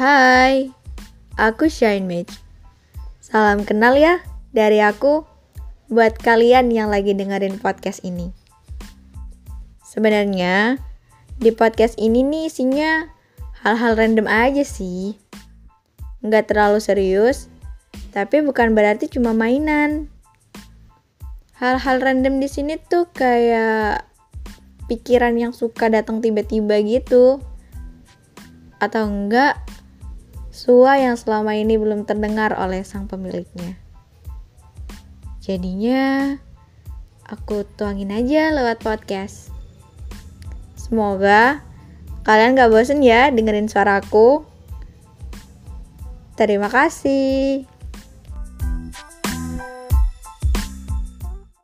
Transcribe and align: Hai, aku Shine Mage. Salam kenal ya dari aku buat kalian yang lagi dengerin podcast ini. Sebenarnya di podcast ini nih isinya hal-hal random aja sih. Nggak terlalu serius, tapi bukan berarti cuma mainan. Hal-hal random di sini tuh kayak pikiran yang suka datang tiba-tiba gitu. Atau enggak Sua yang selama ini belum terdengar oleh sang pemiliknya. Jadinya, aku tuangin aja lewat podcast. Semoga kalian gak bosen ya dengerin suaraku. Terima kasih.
Hai, 0.00 0.72
aku 1.36 1.68
Shine 1.68 2.08
Mage. 2.08 2.40
Salam 3.20 3.68
kenal 3.68 4.00
ya 4.00 4.24
dari 4.48 4.80
aku 4.80 5.28
buat 5.92 6.16
kalian 6.16 6.72
yang 6.72 6.88
lagi 6.88 7.12
dengerin 7.12 7.60
podcast 7.60 8.00
ini. 8.00 8.32
Sebenarnya 9.84 10.80
di 11.36 11.52
podcast 11.52 12.00
ini 12.00 12.24
nih 12.24 12.48
isinya 12.48 13.12
hal-hal 13.60 13.92
random 13.92 14.24
aja 14.24 14.64
sih. 14.64 15.20
Nggak 16.24 16.48
terlalu 16.48 16.80
serius, 16.80 17.52
tapi 18.16 18.40
bukan 18.40 18.72
berarti 18.72 19.04
cuma 19.04 19.36
mainan. 19.36 20.08
Hal-hal 21.60 22.00
random 22.00 22.40
di 22.40 22.48
sini 22.48 22.80
tuh 22.80 23.04
kayak 23.12 24.08
pikiran 24.88 25.36
yang 25.36 25.52
suka 25.52 25.92
datang 25.92 26.24
tiba-tiba 26.24 26.80
gitu. 26.88 27.44
Atau 28.80 29.04
enggak 29.04 29.60
Sua 30.50 30.98
yang 30.98 31.14
selama 31.14 31.54
ini 31.54 31.78
belum 31.78 32.02
terdengar 32.02 32.58
oleh 32.58 32.82
sang 32.82 33.06
pemiliknya. 33.06 33.78
Jadinya, 35.38 36.36
aku 37.22 37.62
tuangin 37.78 38.10
aja 38.10 38.50
lewat 38.50 38.82
podcast. 38.82 39.54
Semoga 40.74 41.62
kalian 42.26 42.58
gak 42.58 42.70
bosen 42.74 43.00
ya 43.00 43.30
dengerin 43.30 43.70
suaraku. 43.70 44.42
Terima 46.34 46.66
kasih. 46.66 47.79